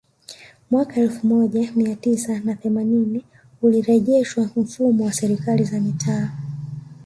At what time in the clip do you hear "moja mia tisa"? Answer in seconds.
1.27-2.39